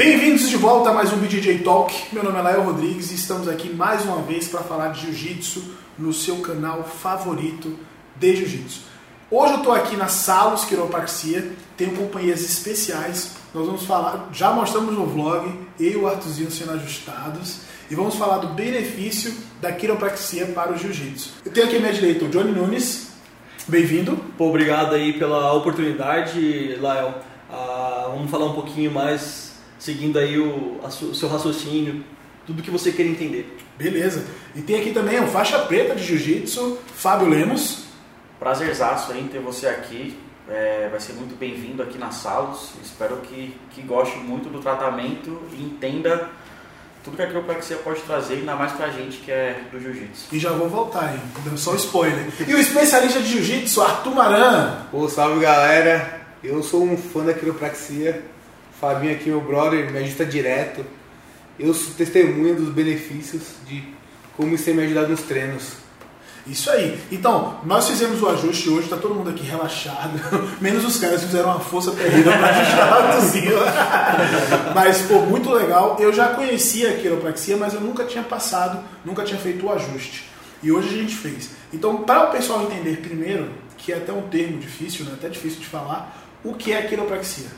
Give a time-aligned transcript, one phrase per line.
[0.00, 1.94] Bem-vindos de volta a mais um BJJ Talk.
[2.10, 5.62] Meu nome é Lael Rodrigues e estamos aqui mais uma vez para falar de Jiu-Jitsu
[5.98, 7.78] no seu canal favorito
[8.16, 8.80] de Jiu-Jitsu.
[9.30, 13.32] Hoje eu estou aqui na Salos Quiropraxia, tenho companhias especiais.
[13.52, 17.58] Nós vamos falar, já mostramos no vlog, eu e o Artuzinho sendo ajustados,
[17.90, 21.34] e vamos falar do benefício da quiropraxia para o Jiu-Jitsu.
[21.44, 23.08] Eu tenho aqui à minha direita o Johnny Nunes,
[23.68, 24.18] bem-vindo.
[24.38, 27.16] Obrigado aí pela oportunidade, Lael.
[27.52, 29.49] Ah, vamos falar um pouquinho mais,
[29.80, 32.04] seguindo aí o, a su- o seu raciocínio,
[32.46, 33.56] tudo que você queira entender.
[33.76, 34.24] Beleza.
[34.54, 37.84] E tem aqui também o faixa preta de Jiu-Jitsu, Fábio Lemos.
[38.38, 40.16] Prazerzaço em ter você aqui.
[40.48, 42.70] É, vai ser muito bem-vindo aqui na Salos.
[42.82, 46.28] Espero que, que goste muito do tratamento e entenda
[47.04, 50.26] tudo que a quiropraxia pode trazer, ainda mais pra gente que é do jiu-jitsu.
[50.32, 51.20] E já vou voltar, hein?
[51.56, 52.26] Só um spoiler.
[52.46, 54.82] E o especialista de Jiu-Jitsu, Arthur Maran.
[54.90, 58.22] Pô, salve galera, eu sou um fã da quiropraxia,
[58.80, 60.86] Fabinho aqui, meu brother, me ajusta direto.
[61.58, 63.84] Eu sou testemunha dos benefícios de
[64.34, 65.72] como isso tem me ajudado nos treinos.
[66.46, 66.98] Isso aí.
[67.12, 70.18] Então, nós fizemos o ajuste hoje, tá todo mundo aqui relaxado,
[70.62, 73.56] menos os caras que fizeram uma força terrível para ajustar o Arthurzinho.
[74.74, 75.98] mas, pô, muito legal.
[76.00, 80.24] Eu já conhecia a quiropraxia, mas eu nunca tinha passado, nunca tinha feito o ajuste.
[80.62, 81.50] E hoje a gente fez.
[81.70, 85.12] Então, para o pessoal entender primeiro, que é até um termo difícil, né?
[85.12, 87.48] até difícil de falar, o que é a quiropraxia?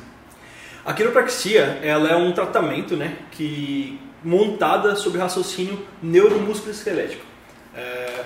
[0.85, 7.25] A quiropraxia, ela é um tratamento, né, que montada sobre raciocínio neuromusculo esquelético.
[7.75, 8.25] É,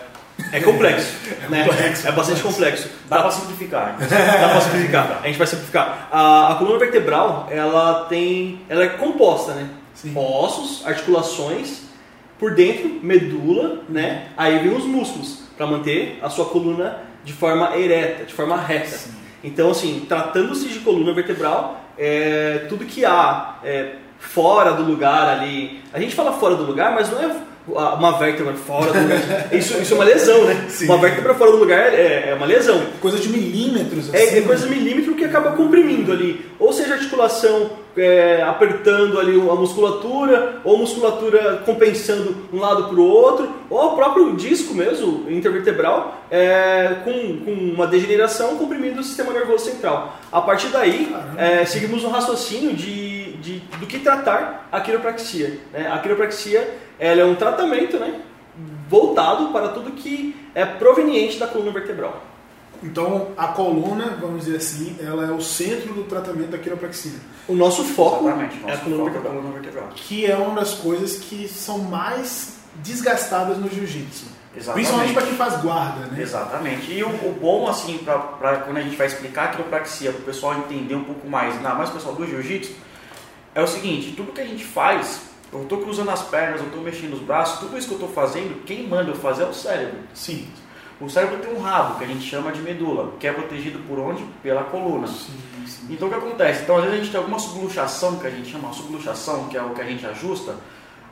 [0.52, 1.14] é complexo,
[1.48, 1.64] né?
[1.64, 2.90] complexo, é bastante complexo.
[3.08, 3.96] Dá pra simplificar.
[4.00, 5.20] Dá pra simplificar.
[5.22, 6.08] A gente vai simplificar.
[6.10, 9.68] A, a coluna vertebral, ela tem, ela é composta, né?
[9.94, 10.12] Sim.
[10.14, 11.82] Ossos, articulações,
[12.38, 14.28] por dentro medula, né?
[14.36, 18.98] Aí vem os músculos para manter a sua coluna de forma ereta, de forma reta.
[19.46, 25.80] Então, assim, tratando-se de coluna vertebral, é, tudo que há é, fora do lugar ali.
[25.92, 27.36] A gente fala fora do lugar, mas não é
[27.68, 29.48] uma vértebra fora do lugar.
[29.52, 30.66] Isso, isso é uma lesão, né?
[30.68, 30.84] Sim.
[30.86, 32.80] Uma vértebra fora do lugar é, é uma lesão.
[33.00, 34.16] Coisa de milímetros, assim.
[34.16, 36.46] É, é coisa de milímetro que acaba comprimindo ali.
[36.58, 43.06] Ou seja, articulação é, apertando ali a musculatura, ou musculatura compensando um lado para o
[43.06, 47.12] outro, ou o próprio disco mesmo, intervertebral, é, com,
[47.44, 50.18] com uma degeneração comprimindo o sistema nervoso central.
[50.30, 55.58] A partir daí, é, seguimos um raciocínio de, de, do que tratar a quiropraxia.
[55.72, 55.90] né?
[55.90, 58.20] A quiropraxia ela é um tratamento né,
[58.88, 62.22] voltado para tudo que é proveniente da coluna vertebral.
[62.82, 67.18] Então, a coluna, vamos dizer assim, ela é o centro do tratamento da quiropraxia.
[67.48, 68.60] O nosso foco Exatamente.
[68.66, 69.34] é a coluna foco é a vertebral.
[69.34, 69.88] coluna vertebral.
[69.94, 74.26] que é uma das coisas que são mais desgastadas no jiu-jitsu.
[74.54, 74.86] Exatamente.
[74.86, 76.22] Principalmente para quem faz guarda, né?
[76.22, 76.92] Exatamente.
[76.92, 80.20] E o, o bom, assim, pra, pra quando a gente vai explicar a quiropraxia, para
[80.20, 82.72] o pessoal entender um pouco mais, ainda mais o pessoal do jiu-jitsu,
[83.54, 85.20] é o seguinte: tudo que a gente faz,
[85.52, 88.12] eu estou cruzando as pernas, eu estou mexendo os braços, tudo isso que eu estou
[88.12, 89.98] fazendo, quem manda eu fazer é o cérebro.
[90.12, 90.48] Sim.
[91.00, 93.98] O cérebro tem um rabo, que a gente chama de medula, que é protegido por
[93.98, 94.24] onde?
[94.42, 95.06] Pela coluna.
[95.06, 95.32] Sim,
[95.66, 95.86] sim.
[95.90, 96.62] Então o que acontece?
[96.62, 99.62] Então às vezes a gente tem alguma subluxação, que a gente chama subluxação, que é
[99.62, 100.54] o que a gente ajusta.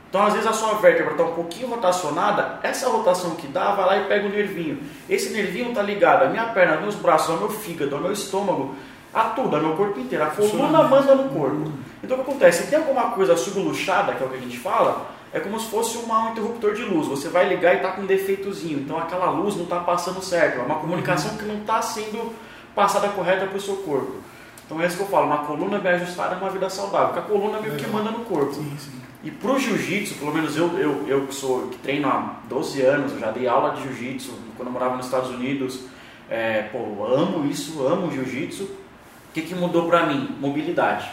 [0.09, 3.85] Então às vezes a sua vértebra está um pouquinho rotacionada, essa rotação que dá, vai
[3.85, 4.79] lá e pega o nervinho.
[5.09, 8.11] Esse nervinho está ligado à minha perna, aos meus braços, ao meu fígado, ao meu
[8.11, 8.75] estômago,
[9.15, 10.23] a tudo, ao meu corpo inteiro.
[10.25, 11.71] A coluna manda no corpo.
[12.03, 12.63] Então o que acontece?
[12.63, 15.67] Se tem alguma coisa subluxada, que é o que a gente fala, é como se
[15.69, 17.07] fosse uma- um interruptor de luz.
[17.07, 18.79] Você vai ligar e está com um defeitozinho.
[18.79, 20.59] Então aquela luz não está passando certo.
[20.59, 22.31] É uma comunicação que não está sendo
[22.75, 24.13] passada correta para o seu corpo.
[24.65, 27.19] Então é isso que eu falo, uma coluna bem ajustada é uma vida saudável, porque
[27.19, 28.53] a coluna meio que manda no corpo.
[28.53, 28.91] Sim, sim.
[29.23, 33.11] E pro jiu-jitsu, pelo menos eu, eu, eu que sou que treino há 12 anos,
[33.13, 35.81] eu já dei aula de jiu-jitsu quando eu morava nos Estados Unidos.
[36.29, 38.67] É, pô, amo isso, amo jiu-jitsu.
[39.35, 40.33] Que, que mudou pra mim?
[40.39, 41.11] Mobilidade.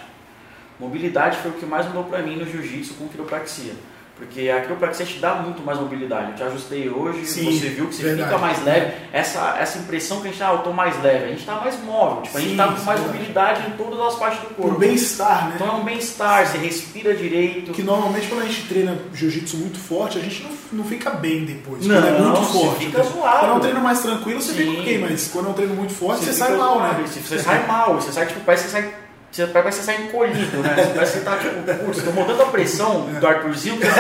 [0.79, 3.75] Mobilidade foi o que mais mudou pra mim no jiu-jitsu com quiropraxia.
[4.23, 6.31] Porque a quiropraxia te dá muito mais mobilidade.
[6.31, 8.29] Eu te ajustei hoje, Sim, você viu que você verdade.
[8.29, 8.93] fica mais leve.
[9.13, 11.25] Essa, essa impressão que a gente, ah, eu tô mais leve.
[11.25, 13.19] A gente tá mais móvel, tipo, a gente Sim, tá com sim, mais verdade.
[13.19, 14.63] mobilidade em todas as partes do corpo.
[14.71, 15.53] Por bem-estar, né?
[15.57, 17.73] Então é um bem-estar, você respira direito.
[17.73, 21.45] Que normalmente quando a gente treina jiu-jitsu muito forte, a gente não, não fica bem
[21.45, 21.87] depois.
[21.87, 22.87] Não, quando é muito você forte.
[22.87, 23.39] fica zoado.
[23.41, 24.59] Quando é um treino mais tranquilo, você Sim.
[24.59, 27.05] fica ok, mas quando é um treino muito forte, você, fica sai mal, né?
[27.07, 29.02] Você sai mal, você sai, tipo, parece que você sai.
[29.33, 30.75] Você, parece que você sai encolhido, né?
[30.77, 33.93] Você parece que você tá, tipo, putz, tô mudando a pressão do Arthurzinho que tá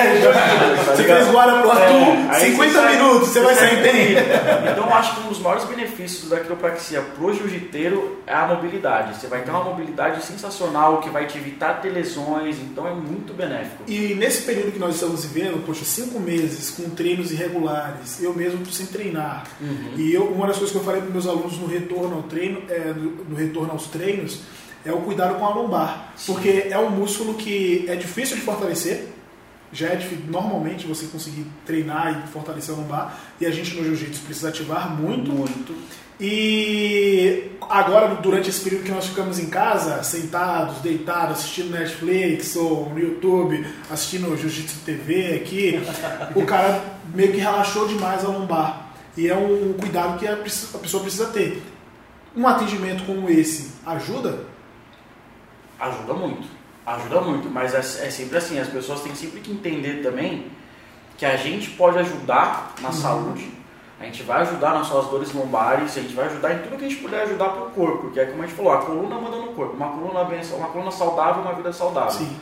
[0.94, 4.12] Você fez guarda pro Arthur, É, aí 50 você sai- minutos, você vai sair bem.
[4.70, 9.19] Então eu acho que um dos maiores benefícios da quiropraxia pro jiu-jiteiro é a mobilidade.
[9.19, 13.32] Você vai ter uma mobilidade sensacional que vai te evitar ter lesões, então é muito
[13.32, 13.85] benéfico.
[13.88, 18.64] E nesse período que nós estamos vivendo, poxa, cinco meses com treinos irregulares, eu mesmo
[18.67, 19.44] sem treinar.
[19.96, 22.62] E eu, uma das coisas que eu falei para meus alunos no retorno ao treino,
[22.69, 24.40] é, no, no retorno aos treinos,
[24.84, 26.12] é o cuidado com a lombar.
[26.26, 29.08] Porque é um músculo que é difícil de fortalecer.
[29.73, 33.19] Já é difícil, normalmente você conseguir treinar e fortalecer a lombar.
[33.40, 35.32] E a gente no jiu-jitsu precisa ativar muito.
[35.32, 35.75] Muito.
[36.25, 42.90] E agora, durante esse período que nós ficamos em casa, sentados, deitados, assistindo Netflix ou
[42.90, 45.82] no YouTube, assistindo Jiu-Jitsu TV aqui,
[46.37, 46.81] o cara
[47.12, 48.93] meio que relaxou demais a lombar.
[49.17, 51.61] E é um cuidado que a pessoa precisa ter.
[52.37, 54.51] Um atendimento como esse ajuda?
[55.82, 56.49] Ajuda muito.
[56.87, 57.50] Ajuda muito.
[57.50, 60.46] Mas é, é sempre assim, as pessoas têm sempre que entender também
[61.19, 63.50] que a gente pode ajudar na saúde.
[63.99, 66.84] A gente vai ajudar nas suas dores lombares, a gente vai ajudar em tudo que
[66.84, 68.11] a gente puder ajudar pro corpo.
[68.11, 69.75] Que é como a gente falou, a coluna manda no corpo.
[69.75, 72.11] Uma coluna, bem, uma coluna saudável, uma vida saudável.
[72.11, 72.37] Sim.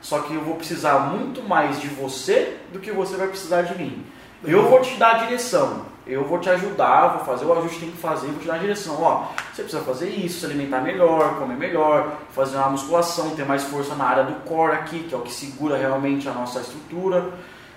[0.00, 3.76] Só que eu vou precisar muito mais de você do que você vai precisar de
[3.76, 4.04] mim.
[4.44, 7.84] Eu vou te dar a direção, eu vou te ajudar, vou fazer o ajuste que
[7.84, 8.96] tem que fazer, vou te dar a direção.
[9.00, 13.64] Ó, você precisa fazer isso, se alimentar melhor, comer melhor, fazer uma musculação, ter mais
[13.64, 17.26] força na área do core aqui, que é o que segura realmente a nossa estrutura.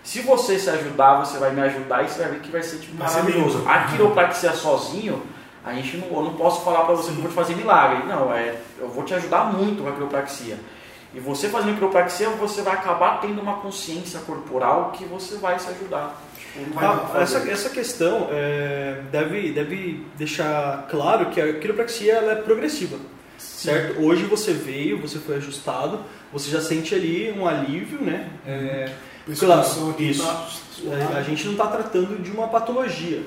[0.01, 2.79] Se você se ajudar, você vai me ajudar e você vai ver que vai ser
[2.79, 3.63] tipo, maravilhoso.
[3.67, 5.21] A quiropraxia sozinho,
[5.63, 8.07] a gente não, eu não posso falar para você que eu vou te fazer milagre.
[8.07, 10.57] Não, é, eu vou te ajudar muito com a quiropraxia.
[11.13, 15.69] E você fazendo quiropraxia, você vai acabar tendo uma consciência corporal que você vai se
[15.69, 16.21] ajudar.
[16.37, 22.35] Tipo, Ah, essa, essa questão é, deve, deve deixar claro que a quiropraxia ela é
[22.35, 22.97] progressiva,
[23.37, 24.01] certo?
[24.01, 25.99] Hoje você veio, você foi ajustado,
[26.31, 28.29] você já sente ali um alívio, né?
[28.47, 28.91] É,
[29.25, 30.23] Pescoço claro, isso.
[30.25, 30.47] tá
[30.95, 33.21] É, a gente não está tratando de uma patologia.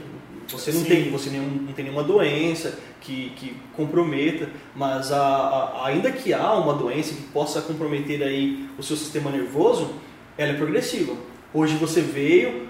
[0.48, 0.86] Você não Sim.
[0.86, 6.32] tem, você nenhum, não tem nenhuma doença que, que comprometa, mas a, a- ainda que
[6.32, 9.90] há uma doença que possa comprometer aí o seu sistema nervoso,
[10.36, 11.14] ela é progressiva.
[11.52, 12.68] Hoje você veio,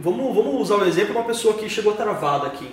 [0.00, 2.68] vamos, vamos usar o exemplo de uma pessoa que chegou travada aqui.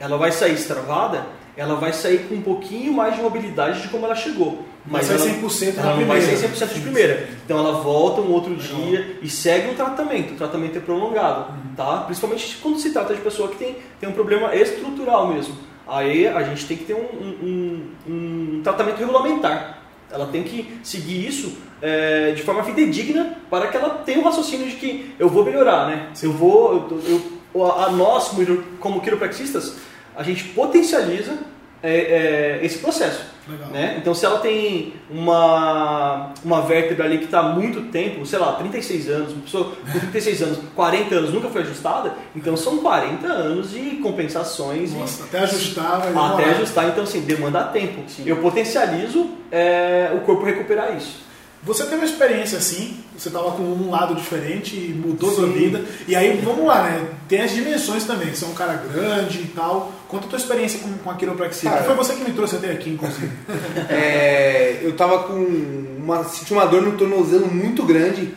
[0.00, 1.26] Ela vai sair estravada,
[1.56, 4.64] ela vai sair com um pouquinho mais de mobilidade de como ela chegou.
[4.86, 6.36] Mas vai 100% na ela vai primeira.
[6.36, 7.28] ser 100% de primeira.
[7.44, 10.34] Então ela volta um outro dia e segue um tratamento.
[10.34, 11.74] O tratamento é prolongado, Uhum.
[11.76, 11.98] tá?
[12.06, 15.56] Principalmente quando se trata de pessoa que tem, tem um problema estrutural mesmo.
[15.86, 19.78] Aí a gente tem que ter um, um- um- um tratamento regulamentar.
[20.10, 24.66] Ela tem que seguir isso é, de forma fidedigna para que ela tenha um raciocínio
[24.66, 26.08] de que eu vou melhorar, né?
[26.22, 27.20] Eu vou, eu,
[27.54, 29.76] eu- a nós como- como quiropraxistas,
[30.16, 31.36] a gente potencializa
[31.84, 33.34] é, é, esse processo.
[33.46, 33.68] Legal.
[33.68, 33.96] Né?
[33.98, 38.54] Então, se ela tem uma, uma vértebra ali que está há muito tempo, sei lá,
[38.54, 43.26] 36 anos, uma pessoa com 36 anos, 40 anos nunca foi ajustada, então são 40
[43.26, 46.50] anos de compensações e Nossa, até ajustar vai até demorar.
[46.52, 46.88] ajustar.
[46.88, 48.00] Então, assim, demanda tempo.
[48.08, 48.22] Sim.
[48.24, 51.22] Eu potencializo é, o corpo recuperar isso.
[51.64, 55.82] Você teve uma experiência assim, você estava com um lado diferente e mudou sua vida.
[56.06, 57.08] E aí, vamos lá, né?
[57.26, 58.34] Tem as dimensões também.
[58.34, 59.90] Você é um cara grande e tal.
[60.14, 61.68] Conta a tua experiência com, com a quiropraxia.
[61.68, 61.82] Cara.
[61.82, 63.32] foi você que me trouxe até aqui, inclusive.
[63.90, 68.32] É, eu tava com uma, senti uma dor no tornozelo muito grande.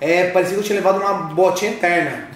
[0.00, 2.28] É, parecia que eu tinha levado uma botinha eterna.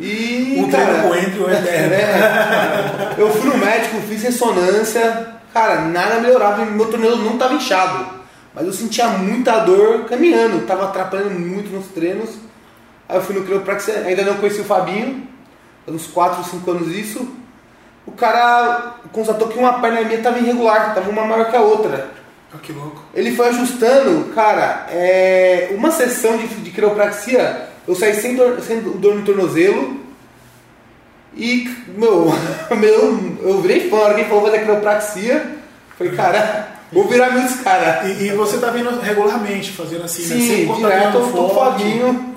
[0.00, 1.92] E, um cara, treino coentro o eterno.
[1.92, 8.06] é, eu fui no médico, fiz ressonância, cara, nada melhorava, meu tornozelo não tava inchado.
[8.54, 12.30] Mas eu sentia muita dor caminhando, tava atrapalhando muito nos treinos.
[13.06, 15.28] Aí eu fui no quiropraxia, ainda não conheci o Fabinho,
[15.86, 17.44] uns 4, 5 anos isso.
[18.06, 22.08] O cara constatou que uma perna minha tava irregular, tava uma maior que a outra.
[22.54, 23.02] Ah, que louco.
[23.12, 28.80] Ele foi ajustando, cara, é, uma sessão de, de quiropraxia, eu saí sem dor, sem
[28.80, 30.00] dor no tornozelo.
[31.34, 32.32] E, meu,
[32.76, 35.56] meu eu virei fã, alguém falou fazer quiropraxia.
[35.98, 38.02] Falei, cara, vou virar meus cara.
[38.08, 40.28] E, e você tá vindo regularmente fazendo assim, né?
[40.28, 42.34] Sim, Sempre quando tá direto, tô foguinho.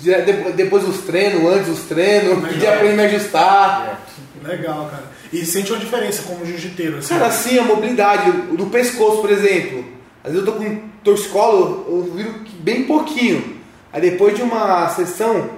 [0.00, 4.00] De- Depois dos treinos, antes dos treinos, dia pra ele me ajustar.
[4.46, 5.04] Legal, cara.
[5.32, 7.14] E sente uma diferença como jiu-jiteiro, assim.
[7.14, 9.84] Cara, assim, a mobilidade do do pescoço, por exemplo.
[10.24, 13.56] Às vezes eu tô com torcicolo, eu viro bem pouquinho.
[13.92, 15.48] Aí depois de uma sessão,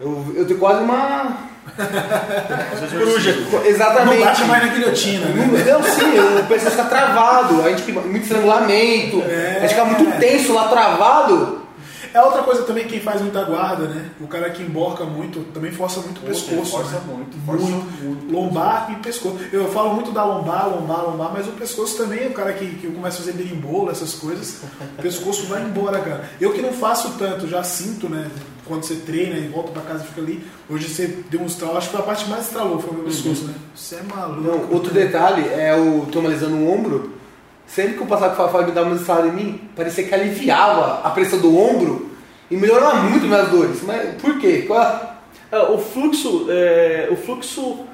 [0.00, 1.48] eu, eu tenho quase uma.
[2.90, 3.36] Coruja.
[3.64, 4.18] Exatamente.
[4.18, 5.64] Não bate mais na guilhotina, né?
[5.66, 9.56] Não, sim, o pescoço fica travado, a gente fica muito estrangulamento, É.
[9.58, 11.60] a gente fica muito tenso lá travado.
[12.12, 14.10] É outra coisa também quem faz muita guarda, né?
[14.20, 16.70] O cara que emborca muito também força muito o pescoço.
[16.72, 17.02] força né?
[17.06, 17.66] muito, força
[18.02, 18.32] muito.
[18.32, 19.38] Lombar e pescoço.
[19.52, 22.88] Eu falo muito da lombar, lombar, lombar, mas o pescoço também, o cara que, que
[22.88, 24.62] começa a fazer berimbolo, essas coisas,
[24.98, 26.28] o pescoço vai embora, cara.
[26.40, 28.28] Eu que não faço tanto, já sinto, né?
[28.66, 30.44] Quando você treina e volta pra casa e fica ali.
[30.68, 33.04] Hoje você deu um estralo, acho que foi a parte mais estralou, foi o meu
[33.04, 33.54] pescoço, né?
[33.74, 34.40] Você é maluco.
[34.40, 37.19] Não, outro detalhe é o tô analisando o ombro.
[37.72, 40.12] Sempre que eu passava com o Fábio me dava uma estrada em mim, parecia que
[40.12, 42.10] aliviava a pressão do ombro
[42.50, 43.80] e melhorava muito minhas dores.
[43.84, 44.68] Mas por quê?
[45.52, 47.86] É, o fluxo, é, o fluxo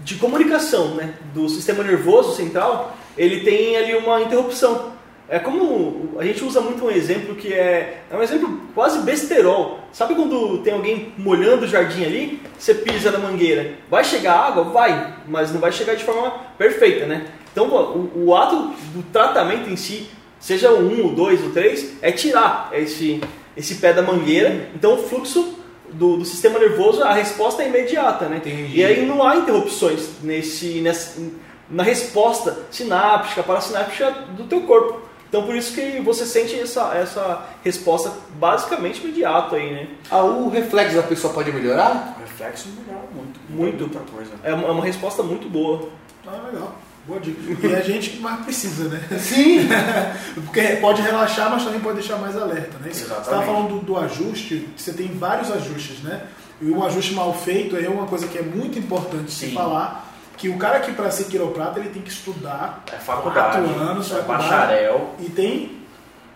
[0.00, 4.92] de comunicação né, do sistema nervoso central, ele tem ali uma interrupção.
[5.30, 9.80] É como a gente usa muito um exemplo que é, é um exemplo quase besterol.
[9.92, 14.64] Sabe quando tem alguém molhando o jardim ali, você pisa na mangueira, vai chegar água?
[14.64, 17.24] Vai, mas não vai chegar de forma perfeita, né?
[17.52, 20.08] Então o, o ato do tratamento em si,
[20.40, 23.20] seja o 1, o 2, o 3, é tirar esse,
[23.56, 24.70] esse pé da mangueira.
[24.74, 25.58] Então o fluxo
[25.92, 28.38] do, do sistema nervoso, a resposta é imediata, né?
[28.38, 28.78] Entendi.
[28.78, 31.20] E aí não há interrupções nesse, nessa,
[31.68, 35.00] na resposta sináptica, parasináptica do teu corpo.
[35.28, 39.88] Então por isso que você sente essa, essa resposta basicamente imediata aí, né?
[40.10, 42.16] Ah, o reflexo da pessoa pode melhorar?
[42.18, 43.40] O reflexo melhora muito.
[43.48, 43.80] Muito.
[43.80, 44.30] Muita coisa.
[44.42, 45.88] É uma, é uma resposta muito boa.
[46.26, 46.76] Ah, legal.
[47.06, 47.66] Boa dica.
[47.66, 49.00] E a gente que mais precisa, né?
[49.18, 49.68] Sim.
[50.46, 52.90] Porque pode relaxar, mas também pode deixar mais alerta, né?
[52.92, 53.22] Você Exatamente.
[53.24, 56.22] estava falando do, do ajuste, você tem vários ajustes, né?
[56.60, 59.52] E um ajuste mal feito é uma coisa que é muito importante se Sim.
[59.54, 63.58] falar, que o cara que para ser quiroprata ele tem que estudar É faculdade.
[63.66, 65.14] quatro anos, é faculdade, bacharel.
[65.18, 65.82] e tem,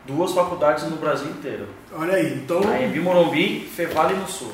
[0.05, 1.69] Duas faculdades no Brasil inteiro.
[1.93, 4.53] olha aí, então A Embi Morumbi, Fevale no Sul.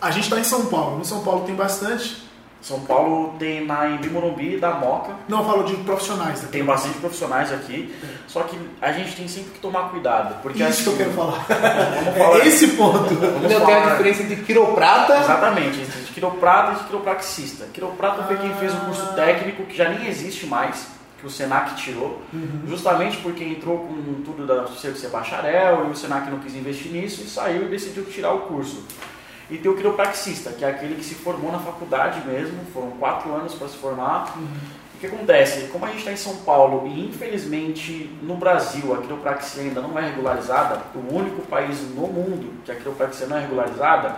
[0.00, 2.23] a gente está em São Paulo, no São Paulo tem bastante,
[2.64, 5.12] São Paulo tem na Embi Morumbi da Moca.
[5.28, 6.48] não eu falo de profissionais, né?
[6.50, 7.94] Tem bastante profissionais aqui.
[8.26, 10.40] Só que a gente tem sempre que tomar cuidado.
[10.40, 11.44] Porque Isso assim, que eu quero falar.
[12.04, 12.38] Vamos falar.
[12.40, 13.14] É esse ponto.
[13.14, 15.18] Vamos Não tem a diferença entre quiroprata.
[15.18, 17.66] Exatamente, entre de quiroprata e de quiropraxista.
[17.70, 19.12] Quiroprata foi quem fez o curso Ah.
[19.12, 20.86] técnico, que já nem existe mais,
[21.20, 22.62] que o Senac tirou, Uhum.
[22.66, 27.22] justamente porque entrou com tudo da ser bacharel e o Senac não quis investir nisso
[27.22, 28.82] e saiu e decidiu tirar o curso.
[29.50, 33.32] E tem o quiropraxista, que é aquele que se formou na faculdade mesmo, foram quatro
[33.34, 34.34] anos para se formar.
[34.94, 35.68] O que acontece?
[35.68, 39.98] Como a gente está em São Paulo e infelizmente no Brasil a quiropraxia ainda não
[39.98, 44.16] é regularizada, o único país no mundo que a quiropraxia não é regularizada,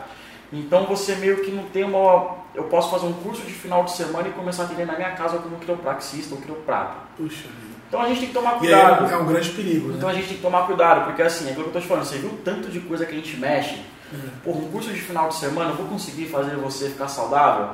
[0.52, 2.36] então você meio que não tem uma.
[2.54, 5.10] Eu posso fazer um curso de final de semana e começar a atender na minha
[5.10, 6.94] casa como quiropraxista ou quiroprata.
[7.16, 7.48] Puxa.
[7.88, 9.12] Então a gente tem que tomar aí cuidado.
[9.12, 10.14] é um grande perigo, Então né?
[10.14, 12.04] a gente tem que tomar cuidado, porque assim, é aquilo que eu tô te falando,
[12.04, 13.80] você viu o tanto de coisa que a gente mexe?
[14.44, 17.70] Porra, um curso de final de semana, eu vou conseguir fazer você ficar saudável?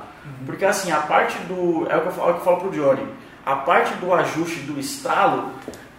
[0.46, 1.86] Porque assim, a parte do.
[1.90, 3.06] É o que eu falo, é o que eu falo pro Johnny.
[3.44, 5.50] A parte do ajuste do estralo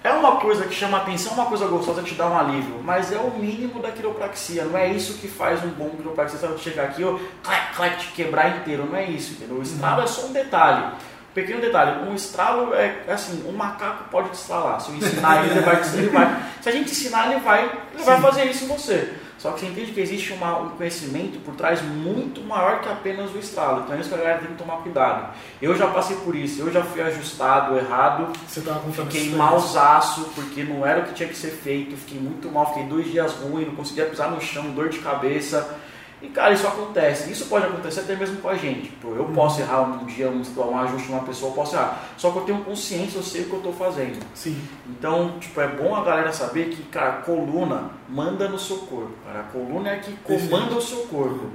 [0.04, 3.12] é uma coisa que chama atenção, uma coisa gostosa que te dá um alívio, mas
[3.12, 4.66] é o mínimo da quiropraxia.
[4.66, 8.58] Não é isso que faz um bom quiropraxista chegar aqui, ó, clac, clac, te quebrar
[8.58, 8.86] inteiro.
[8.86, 9.58] Não é isso, entendeu?
[9.58, 10.94] O estralo é só um detalhe.
[11.34, 14.80] Pequeno detalhe, um estralo é assim, um macaco pode te estralar.
[14.80, 16.44] Se eu ensinar ele, ele vai, ele vai.
[16.62, 17.64] Se a gente ensinar, ele vai,
[17.94, 19.14] ele vai fazer isso em você.
[19.44, 23.30] Só que você entende que existe uma- um conhecimento por trás muito maior que apenas
[23.36, 23.82] o estralo.
[23.82, 25.34] Então é isso que a galera tem que tomar cuidado.
[25.62, 30.64] Eu já passei por isso, eu já fui ajustado errado, Você tava fiquei mausaço, porque
[30.64, 33.66] não era o que tinha que ser feito, fiquei muito mal, fiquei dois dias ruim,
[33.66, 35.78] não conseguia pisar no chão, dor de cabeça.
[36.24, 37.30] E cara, isso acontece.
[37.30, 38.94] Isso pode acontecer até mesmo com a gente.
[39.04, 42.02] Eu posso errar um dia, um, um ajuste de uma pessoa, eu posso errar.
[42.16, 44.26] Só que eu tenho consciência, eu sei o que eu estou fazendo.
[44.34, 44.58] Sim.
[44.88, 49.12] Então, tipo, é bom a galera saber que, cara, a coluna manda no seu corpo.
[49.26, 49.42] Cara.
[49.42, 51.50] A coluna é a que comanda o seu corpo.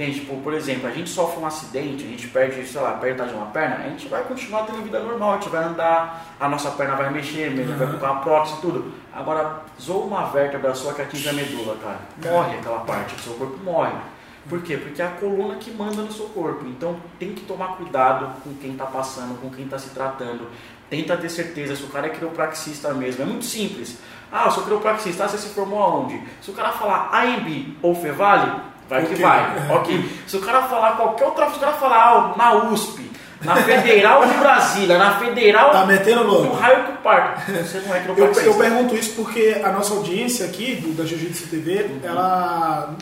[0.00, 0.20] Entende?
[0.20, 3.34] Tipo, por exemplo, a gente sofre um acidente, a gente perde, sei lá, perde de
[3.34, 6.70] uma perna, a gente vai continuar tendo vida normal, a gente vai andar, a nossa
[6.70, 8.94] perna vai mexer, a gente vai colocar uma prótese e tudo.
[9.12, 11.98] Agora, zoa uma vértebra sua que atinge a medula, cara.
[12.16, 13.92] Morre aquela parte, o seu corpo morre.
[14.48, 14.78] Por quê?
[14.78, 16.64] Porque é a coluna que manda no seu corpo.
[16.66, 20.48] Então tem que tomar cuidado com quem está passando, com quem está se tratando.
[20.88, 23.22] Tenta ter certeza se o cara é quiropraxista mesmo.
[23.22, 23.98] É muito simples.
[24.32, 26.22] Ah, eu sou quiropraxista, ah, você se formou aonde?
[26.40, 29.70] Se o cara falar AMB ou Fevale, vai que vai.
[29.70, 30.10] Ok.
[30.26, 33.10] Se o cara falar qualquer outra, se o cara falar ah, na USP,
[33.42, 36.56] na Federal de Brasília, na Federal Tá metendo do louco?
[36.56, 38.50] raio que parto, você não é Eu, quiropraxista.
[38.50, 42.94] eu pergunto isso porque a nossa audiência aqui do, da Jiu-Jitsu TV, ela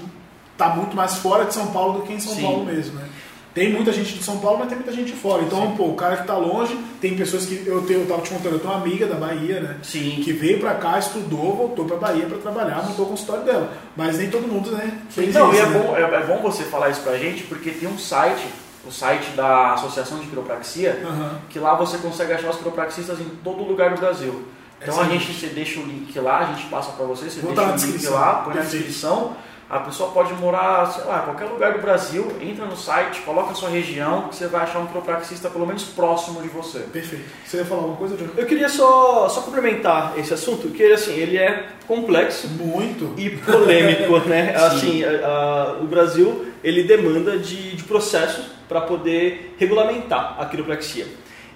[0.56, 2.42] tá muito mais fora de São Paulo do que em São Sim.
[2.42, 3.08] Paulo mesmo, né?
[3.54, 5.42] Tem muita gente de São Paulo, mas tem muita gente de fora.
[5.42, 8.30] Então, pô, o cara que tá longe, tem pessoas que eu, tenho, eu tava te
[8.30, 9.76] contando, eu tenho uma amiga da Bahia, né?
[9.82, 10.20] Sim.
[10.22, 13.72] Que veio pra cá, estudou, voltou pra Bahia pra trabalhar, montou o consultório dela.
[13.96, 15.00] Mas nem todo mundo, né?
[15.10, 15.78] Fez Não, isso, e é né?
[15.78, 18.46] bom, é, é bom você falar isso pra gente, porque tem um site,
[18.86, 21.38] o site da Associação de Quiropraxia, Aham.
[21.50, 24.44] que lá você consegue achar os quiropraxistas em todo lugar do Brasil.
[24.80, 25.26] Então a Excelente.
[25.26, 27.90] gente, você deixa o link lá, a gente passa pra você, você Vou deixa o
[27.90, 29.34] link lá, põe na descrição.
[29.70, 33.50] A pessoa pode morar, sei lá, em qualquer lugar do Brasil, entra no site, coloca
[33.50, 36.78] a sua região, que você vai achar um quiropraxista pelo menos próximo de você.
[36.90, 37.24] Perfeito.
[37.44, 38.32] Você ia falar alguma coisa, Diogo?
[38.38, 43.12] Eu queria só, só complementar esse assunto, que assim, ele é complexo Muito.
[43.18, 44.54] e polêmico, né?
[44.58, 44.64] Sim.
[44.64, 51.06] Assim, a- a- o Brasil ele demanda de, de processos para poder regulamentar a quiropraxia.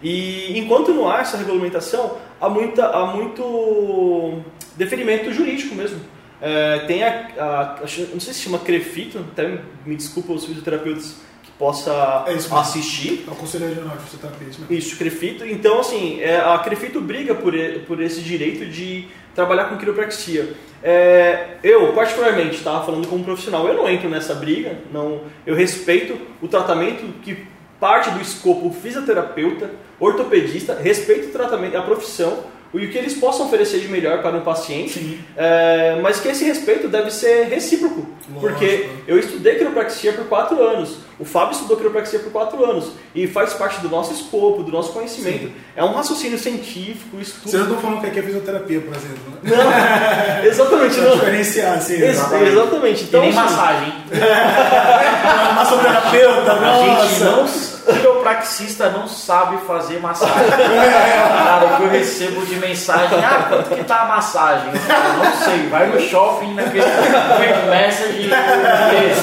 [0.03, 4.43] E enquanto não há essa regulamentação, há, muita, há muito
[4.77, 5.99] deferimento jurídico mesmo.
[6.45, 7.77] É, tem a, a-
[8.13, 13.25] não sei se chama CREFITO, até me desculpa os fisioterapeutas que possa É isso assistir.
[13.29, 14.49] É o Conselho Regional de Fisioterapia.
[14.49, 14.75] isso mesmo.
[14.77, 15.47] Isso, Crefito.
[15.47, 17.55] Então, assim, é, a Crefito briga por,
[17.87, 19.07] por esse direito de
[19.37, 20.53] trabalhar com quiropraxia.
[20.83, 26.19] É, eu, particularmente, estava falando como profissional, eu não entro nessa briga, não, eu respeito
[26.43, 27.47] o tratamento que
[27.79, 32.45] parte do escopo fisioterapeuta, ortopedista, respeito o tratamento, a profissão
[32.79, 35.19] e o que eles possam oferecer de melhor para o paciente, Sim.
[35.37, 38.41] é, mas que esse respeito deve ser recíproco, Lógico.
[38.41, 43.27] porque eu estudei quiropraxia por quatro anos, o Fábio estudou quiropraxia por quatro anos e
[43.27, 45.49] faz parte do nosso escopo, do nosso conhecimento.
[45.49, 45.53] Sim.
[45.77, 47.51] É um raciocínio científico, estudo.
[47.51, 49.19] Vocês não estão falando que aqui é fisioterapia, por exemplo.
[49.43, 49.51] Né?
[50.43, 51.11] Não, exatamente, não.
[51.13, 51.95] diferenciar, assim.
[51.95, 52.51] Ex- exatamente.
[52.53, 53.01] exatamente.
[53.03, 53.93] E Então, nem assim, massagem.
[55.55, 57.25] Massoterapeuta, A gente nossa.
[57.25, 57.72] não.
[57.87, 60.35] O quiropraxista não sabe fazer massagem.
[60.51, 64.69] Cara, que eu recebo de mensagem, ah, quanto que tá a massagem?
[64.69, 68.31] Eu não sei, vai no shopping, naquele quick message.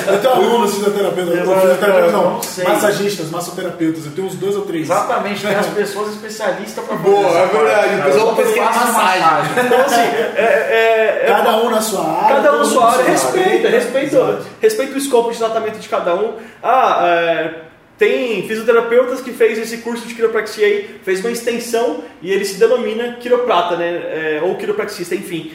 [0.08, 2.66] Eu tenho alunos fisioterapeutas, Eu- eu não, não sei.
[2.66, 4.84] massagistas, massoterapeutas, eu tenho uns dois ou três.
[4.90, 8.64] Exatamente, tem as pessoas especialistas pra fazer Boa, é verdade, o pessoal pensa que é
[8.66, 9.66] faço massagem.
[9.66, 12.36] então, assim, é, é- é- Cada um na sua área.
[12.36, 16.14] Cada um todo sua área, na respeita, respeita, respeita o escopo de tratamento de cada
[16.16, 16.34] um.
[16.64, 17.52] Ah, é,
[18.00, 22.58] tem fisioterapeutas que fez esse curso de quiropraxia aí, fez uma extensão e ele se
[22.58, 23.88] denomina quiroprata, né?
[23.88, 25.52] É, ou quiropraxista, enfim.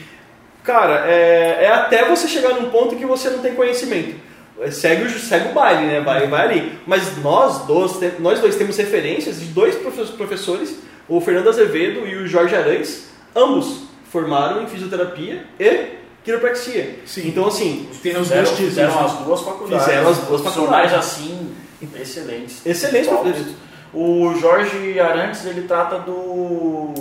[0.63, 4.15] Cara, é, é até você chegar num ponto que você não tem conhecimento.
[4.61, 6.01] É, Segue o, segue o baile, né?
[6.01, 6.71] Vai, vai ali.
[6.87, 12.15] Mas nós dois, nós dois temos referências de dois profe- professores, o Fernando Azevedo e
[12.15, 15.87] o Jorge Arantes, ambos formaram em fisioterapia e
[16.23, 16.95] quiropraxia.
[17.05, 17.27] Sim.
[17.27, 19.85] Então, assim, Fizeram, fizeram as duas faculdades.
[19.85, 20.93] Fizeram as duas faculdades.
[20.93, 21.51] assim,
[21.99, 22.65] excelentes.
[22.65, 23.21] excelente Tops.
[23.21, 23.53] professor.
[23.93, 26.91] O Jorge Arantes, ele trata do...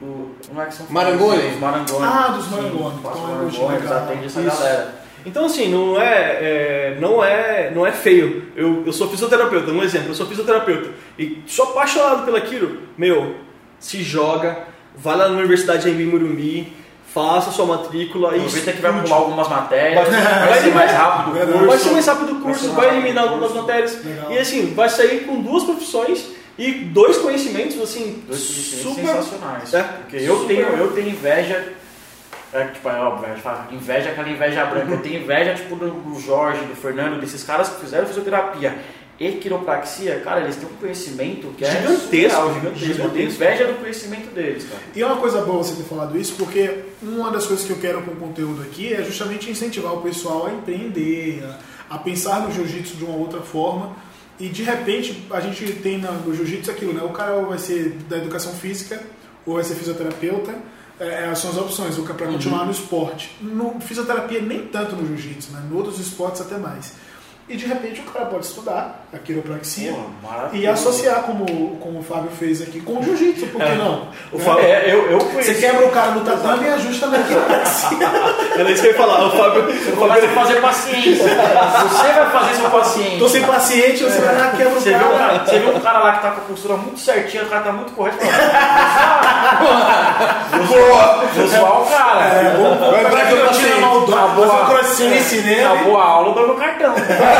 [0.00, 0.86] do como é que são?
[0.90, 1.48] Marangoni?
[1.48, 2.04] Os Marangoni.
[2.04, 3.02] Ah, dos Sim, Marangoni.
[3.02, 4.56] faz Então, atendem essa Isso.
[4.56, 5.02] galera.
[5.24, 8.48] Então assim, não é, é, não é, não é feio.
[8.56, 12.78] Eu, eu sou fisioterapeuta, um exemplo, eu sou fisioterapeuta e sou apaixonado pelo aquilo.
[12.98, 13.36] Meu,
[13.78, 14.64] se joga,
[14.96, 16.72] vai lá na Universidade em Morumbi,
[17.12, 20.92] faça sua matrícula e Aproveita que vai pular algumas matérias, Vai- vai, vai ser mais
[20.92, 21.66] rápido o curso.
[21.66, 23.62] Vai ser mais rápido o Vai curso, vai rápido eliminar o algumas curso.
[23.66, 24.32] matérias Legal.
[24.32, 26.24] e assim, vai sair com duas profissões
[26.58, 29.74] e dois conhecimentos assim Dois conhecimentos super sensacionais.
[29.74, 31.72] É, Porque eu super- tenho, eu tenho inveja.
[32.54, 34.92] É, tipo, é óbvio, a gente fala inveja aquela inveja branca.
[34.92, 38.76] Eu tenho inveja tipo, do Jorge, do Fernando, desses caras que fizeram fisioterapia
[39.28, 40.20] e quiropraxia.
[40.20, 42.84] Cara, eles têm um conhecimento que é Gigantesco, surreal, gigantesco.
[42.84, 43.44] Eu tenho gigantesco.
[43.44, 44.82] inveja do conhecimento deles, cara.
[44.94, 47.78] E é uma coisa boa você ter falado isso, porque uma das coisas que eu
[47.78, 51.42] quero com o conteúdo aqui é justamente incentivar o pessoal a empreender,
[51.88, 53.94] a, a pensar no jiu-jitsu de uma outra forma.
[54.40, 57.02] E de repente a gente tem no jiu-jitsu aquilo, né?
[57.02, 59.00] O cara vai ser da educação física
[59.46, 60.54] ou vai ser fisioterapeuta.
[60.98, 63.36] É, é, são as opções, o para continuar no esporte.
[63.40, 65.62] No fisioterapia nem tanto no jiu-jitsu, né?
[65.70, 66.94] Em outros esportes até mais.
[67.48, 69.98] E de repente o cara pode estudar a quiropraxia Pô,
[70.52, 74.08] e associar como, como o Fábio fez aqui com o jiu-jitsu, por que não?
[74.32, 74.44] O Né?
[74.44, 77.98] Fábio- É, eu, eu Você quebra o cara no tatame e ajusta na quiropraxia.
[78.56, 81.24] Era isso que eu ia falar, o Fábio, o Fábio a fazer paciência.
[81.24, 83.18] Você vai fazer seu paciente.
[83.18, 85.28] Tô sem paciente, você vai lá quebra o Você viu, um cara.
[85.32, 87.62] cara, você viu um cara lá que tá com a postura muito certinha, o cara
[87.64, 88.18] tá muito correto.
[90.68, 91.24] Boa!
[91.34, 92.20] Vou zoar o cara.
[92.24, 92.56] É,
[93.10, 95.64] Vai a- um crossfit nele.
[95.64, 96.94] Acabou a aula, eu dou meu cartão.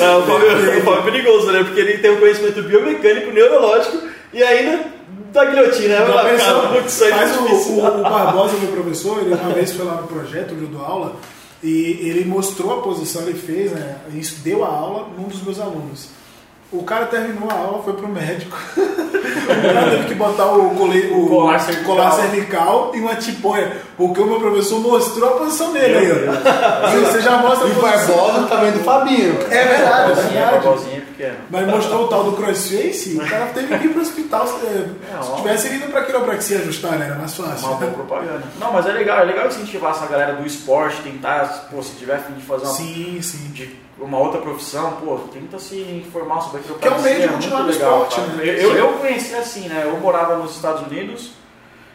[0.00, 1.64] É, o Fábio, o Fábio é perigoso, né?
[1.64, 3.98] Porque ele tem um conhecimento biomecânico, neurológico
[4.32, 4.84] e ainda
[5.32, 6.00] da guilhotina.
[6.00, 6.38] né?
[6.38, 9.84] Já Cara, putz, é Mas o, o, o Barbosa, meu professor, ele uma vez foi
[9.84, 11.16] lá no projeto, eu dou aula,
[11.62, 15.60] e ele mostrou a posição, ele fez, né, isso deu a aula num dos meus
[15.60, 16.08] alunos.
[16.72, 18.56] O cara terminou a aula, foi pro médico.
[18.76, 21.84] o cara teve que botar o, cole, o, Colar cervical.
[21.86, 26.10] colar cervical e uma tiponha, porque o meu professor mostrou a posição dele aí.
[26.28, 26.90] ó.
[27.10, 28.16] Você já mostra E a o posição.
[28.16, 29.38] Barbosa do tamanho do Fabinho.
[29.50, 31.03] É verdade, é Barbosinha, verdade.
[31.18, 31.34] É.
[31.50, 34.46] Mas mostrou o tal do crossface, o cara teve que ir pro hospital.
[34.46, 37.06] Se, É, se tivesse ido pra quiropraxia ajustar, né?
[37.06, 37.68] Era mais fácil.
[37.68, 38.42] Uma boa propaganda.
[38.58, 42.16] Não, mas é legal, é legal incentivar essa galera do esporte, tentar, pô, se tiver
[42.16, 43.48] a fim de fazer uma, Sim, sim.
[43.52, 46.78] de uma outra profissão, pô, tenta se informar sobre aquilo.
[46.78, 48.44] Que é um meio de continuar no esporte, né?
[48.44, 49.82] Eu, eu conheci assim, né?
[49.84, 51.32] Eu morava nos Estados Unidos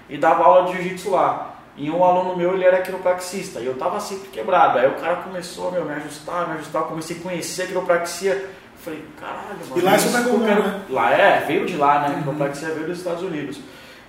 [0.10, 1.56] e dava aula de jiu-jitsu lá.
[1.78, 3.60] E um aluno meu, ele era quiropraxista.
[3.62, 4.80] E eu tava sempre quebrado.
[4.80, 6.82] Aí o cara começou meu, me ajustar, me ajustar.
[6.82, 8.50] Eu comecei a conhecer a quiropraxia.
[8.84, 9.78] Falei, caralho, mano.
[9.78, 10.82] E lá é super isso que eu comum, quero- né?
[10.90, 12.16] Lá é, veio de lá, né?
[12.16, 13.60] A quiropraxia veio dos Estados Unidos.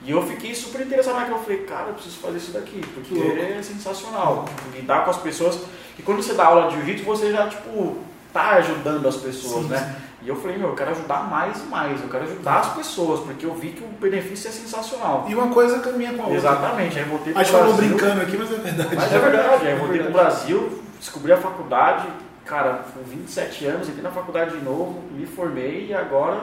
[0.02, 1.36] E eu fiquei super interessado naquilo.
[1.36, 2.80] Eu falei, cara, eu preciso fazer isso daqui.
[2.94, 4.46] Porque é sensacional.
[4.74, 5.58] Lidar com as pessoas.
[5.98, 7.98] E quando você dá aula de jiu-jitsu, você já, tipo,
[8.32, 9.96] tá ajudando as pessoas, Sim, né?
[10.22, 12.00] E eu falei, meu, eu quero ajudar mais e mais.
[12.00, 13.20] Eu quero ajudar as pessoas.
[13.20, 15.26] Porque eu vi que o benefício é sensacional.
[15.28, 16.38] E uma coisa caminha com a outra.
[16.38, 16.98] Exatamente.
[16.98, 17.96] Aí voltei A gente pro falou Brasil.
[17.96, 18.96] brincando aqui, mas é verdade.
[18.96, 19.66] Mas é verdade.
[19.66, 22.06] Aí voltei pro Brasil, descobri a faculdade.
[22.50, 26.40] Cara, com 27 anos, entrei na faculdade de novo, me formei e agora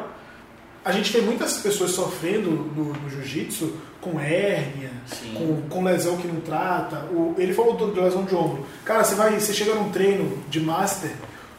[0.86, 4.90] A gente vê muitas pessoas sofrendo no, no jiu-jitsu com hérnia,
[5.36, 7.04] com, com lesão que não trata.
[7.12, 8.66] O- ele falou do, do lesão de ombro.
[8.86, 11.12] Cara, você vai, você chega num treino de master,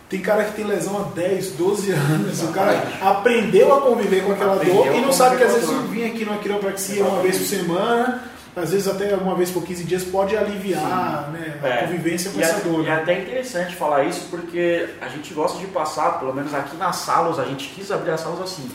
[0.08, 2.42] tem cara que tem lesão há 10, 12 anos.
[2.42, 5.68] O cara aprendeu a conviver com aquela Aprendeu dor e não sabe que às vezes
[5.68, 5.88] com a dor.
[5.88, 8.22] vir aqui numa quiropraxia uma vez por semana,
[8.56, 11.76] às vezes até uma vez por 15 dias, pode aliviar né, a É.
[11.86, 12.84] convivência com E essa dor.
[12.84, 16.76] e é até interessante falar isso porque a gente gosta de passar, pelo menos aqui
[16.76, 18.68] nas salas, a gente quis abrir as salas assim.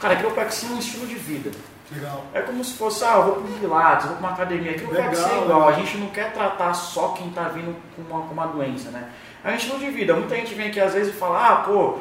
[0.00, 1.50] Cara, a quiropraxia é um estilo de vida.
[1.94, 2.24] Legal.
[2.34, 4.74] É como se fosse, ah, eu vou para um pilates, vou para uma academia.
[4.74, 5.68] Quiropraxia Legal, é igual, legal.
[5.68, 9.08] a gente não quer tratar só quem está vindo com uma, com uma doença, né?
[9.44, 10.12] É um estilo de vida.
[10.14, 11.98] Muita gente vem aqui às vezes e fala, ah, pô,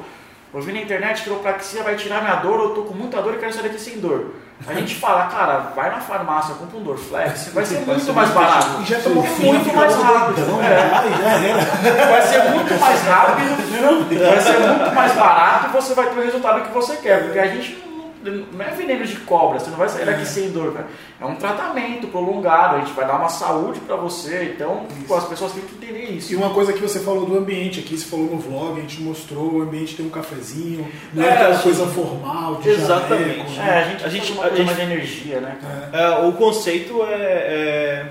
[0.54, 3.38] eu vi na internet quiropraxia vai tirar minha dor, eu tô com muita dor e
[3.38, 4.32] quero sair daqui sem dor.
[4.68, 8.82] A gente fala, cara, vai na farmácia, compra um Dorflex, vai ser muito mais barato.
[8.82, 10.36] E já tomou muito mais rápido.
[10.36, 10.70] Doidão, É.
[10.70, 12.08] né?
[12.10, 16.24] Vai ser muito mais rápido, vai ser muito mais barato e você vai ter o
[16.24, 17.24] resultado que você quer.
[17.26, 17.95] Porque a gente não,
[18.32, 20.88] não é veneno de cobra, você não vai sair daqui sem dor, cara.
[21.20, 24.52] É um tratamento prolongado, a gente vai dar uma saúde pra você.
[24.56, 26.34] Então, pô, as pessoas têm que entender isso.
[26.34, 29.02] E uma coisa que você falou do ambiente aqui, você falou no vlog, a gente
[29.02, 33.54] mostrou, o ambiente tem um cafezinho, não é, É, aquela assim, coisa formal, de exatamente.
[33.56, 33.80] jaleco, É, né?
[33.80, 35.90] a gente, A a gente- gente, a gente- mais de energia, né, cara?
[36.04, 38.06] É, o conceito é,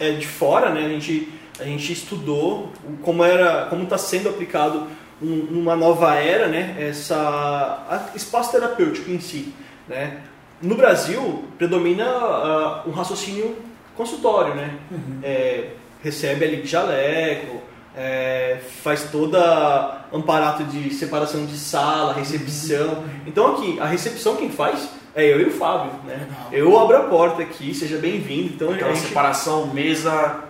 [0.00, 0.84] é, é de fora, né?
[0.84, 2.70] A gente, a gente estudou
[3.02, 4.86] como era, como está sendo aplicado
[5.22, 6.76] um- numa nova era, né?
[6.78, 9.52] Essa a- espaço terapêutico em si,
[9.88, 10.18] né?
[10.62, 13.56] No Brasil predomina ah, um raciocínio
[13.96, 14.74] consultório, né?
[15.22, 15.70] É,
[16.02, 17.60] recebe ali de jaleco,
[17.96, 23.04] é, faz toda amparato de separação de sala, recepção.
[23.26, 26.28] Então aqui, a recepção quem faz é eu e o Fábio, né?
[26.52, 28.52] Eu abro a porta aqui, seja bem-vindo.
[28.54, 30.44] Então Aquela a gente separação, mesa,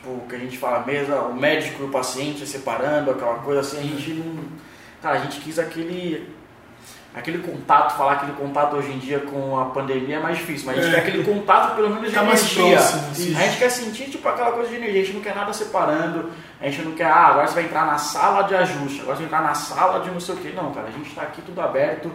[0.00, 3.78] tipo, que a gente fala mesa, o médico e o paciente separando, aquela coisa assim,
[3.78, 4.44] a gente não.
[5.02, 6.28] Cara, a gente quis aquele.
[7.12, 10.78] Aquele contato, falar aquele contato hoje em dia com a pandemia é mais difícil, mas
[10.78, 11.00] a gente É.
[11.00, 12.76] quer aquele contato pelo menos de mais energia.
[12.78, 15.52] próximo, a gente quer sentir tipo aquela coisa de energia, a gente não quer nada
[15.52, 19.16] separando, a gente não quer, ah, agora você vai entrar na sala de ajuste, agora
[19.16, 20.52] você vai entrar na sala de não sei o que.
[20.52, 22.12] Não, cara, a gente está aqui tudo aberto,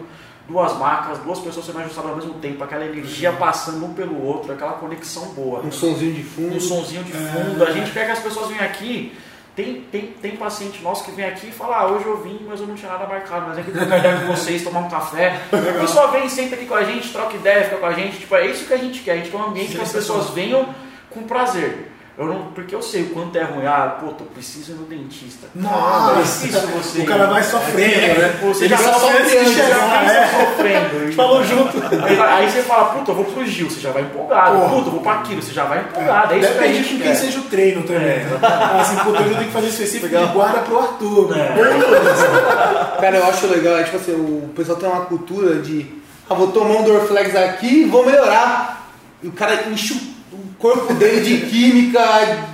[0.48, 4.50] duas macas, duas pessoas sendo ajustadas ao mesmo tempo, aquela energia passando um pelo outro,
[4.52, 6.56] aquela conexão boa Um sonzinho de fundo.
[6.56, 7.62] um sonzinho de fundo.
[7.62, 9.14] A gente quer que as pessoas venham aqui.
[9.56, 12.60] Tem, tem, tem paciente nosso que vem aqui e fala, ah, hoje eu vim, mas
[12.60, 15.40] eu não tinha nada marcado, mas é que trocar ideia com vocês, tomar um café.
[15.50, 18.18] A pessoa vem, senta aqui com a gente, troca ideia, fica com a gente.
[18.18, 19.12] Tipo, é isso que a gente quer.
[19.12, 20.68] A gente quer um ambiente que as pessoas venham
[21.08, 21.90] com prazer.
[22.18, 23.66] Eu não, porque eu sei o quanto é ruim.
[23.66, 25.48] Ah, pô, tô preciso ir no dentista.
[25.54, 27.00] Nossa, é difícil você.
[27.02, 28.38] o cara vai sofrendo, né?
[28.42, 30.26] Você Ele já só sofre antes de chegar, já é.
[30.28, 31.12] sofrendo.
[31.12, 31.76] Falou junto.
[32.02, 34.56] Aí, aí você fala, puta, eu vou pro Gil, você já vai empolgado.
[34.56, 34.68] Porra.
[34.70, 36.32] Puta, eu vou pra aquilo, você já vai empolgado.
[36.32, 37.14] É isso que a Depende gente com quem quer.
[37.16, 38.02] seja o treino também.
[38.02, 38.80] É, né?
[38.80, 41.36] assim, puta, eu tenho que fazer específico de guarda pro Arthur.
[41.36, 42.96] É.
[42.98, 45.84] Cara, eu acho legal, é tipo assim, o pessoal tem uma cultura de
[46.30, 48.88] ah, vou tomar um Dorflex aqui e vou melhorar.
[49.22, 50.15] E o cara enche o o
[50.58, 52.02] corpo dele de química,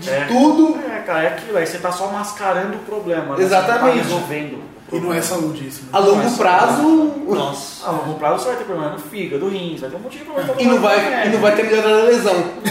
[0.00, 0.24] de É.
[0.26, 0.78] tudo.
[0.86, 3.42] É, cara, é aquilo, aí você tá só mascarando o problema, né?
[3.42, 3.98] Exatamente.
[3.98, 4.72] Você tá resolvendo.
[4.92, 5.82] E não é saúde isso.
[5.84, 5.88] né?
[5.92, 6.82] A longo Mas- prazo.
[7.26, 7.86] Nossa.
[7.88, 10.24] A longo prazo você vai ter problema no fígado, rins, vai ter um monte de
[10.24, 10.54] problema.
[10.58, 12.34] E não vai, e não vai ter melhorado a lesão.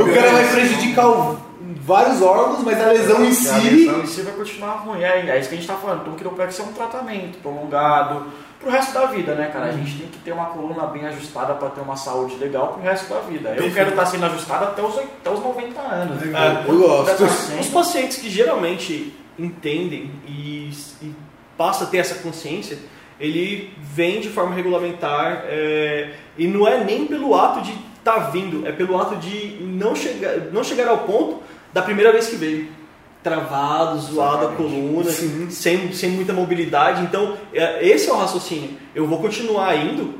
[0.00, 1.38] o cara vai prejudicar o-
[1.82, 3.70] vários órgãos, mas a lesão em E a si.
[3.70, 5.02] lesão em si vai continuar ruim.
[5.02, 6.00] É, é isso que a gente tá falando.
[6.02, 8.26] Então, o quiropraxia é um tratamento prolongado
[8.58, 9.66] pro resto da vida, né, cara?
[9.66, 12.82] A gente tem que ter uma coluna bem ajustada para ter uma saúde legal pro
[12.82, 13.50] resto da vida.
[13.50, 13.74] Eu Perfeito.
[13.74, 16.22] quero estar sendo ajustado até os, até os 90 anos.
[16.22, 16.42] Legal.
[16.42, 17.16] É, Eu gosto.
[17.16, 21.14] Tá sendo- Os pacientes que geralmente entendem e, e
[21.56, 22.78] passa a ter essa consciência,
[23.20, 28.30] ele vem de forma regulamentar é, e não é nem pelo ato de estar tá
[28.30, 31.42] vindo, é pelo ato de não chegar, não chegar ao ponto
[31.72, 32.77] da primeira vez que veio.
[33.22, 35.50] Travado, zoado a coluna, Sim.
[35.50, 37.02] sem, sem muita mobilidade.
[37.02, 38.70] Então, é, esse é o raciocínio.
[38.94, 40.14] Eu vou continuar indo,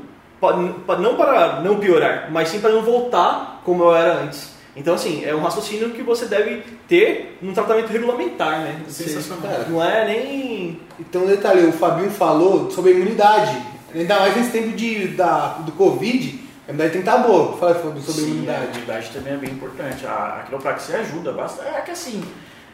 [0.99, 4.53] não para não piorar, mas sim para não voltar como eu era antes.
[4.75, 8.81] Então, assim, é um raciocínio que você deve ter num tratamento regulamentar, né?
[8.87, 9.65] Sensacional.
[9.67, 10.79] Não é nem.
[10.99, 13.61] Então, detalhe, o Fabinho falou sobre a imunidade.
[13.93, 17.57] Ainda mais nesse tempo de, da, do Covid, a imunidade tem que estar boa.
[17.57, 18.67] Fala sobre a Sim, a imunidade.
[18.71, 20.05] imunidade também é bem importante.
[20.05, 21.69] A, a quiropraxia ajuda bastante.
[21.75, 22.23] É que assim,